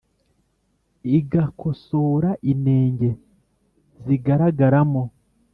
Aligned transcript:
igakosora 1.17 2.29
inenge 2.51 3.09
zigaragaramo 4.03 5.03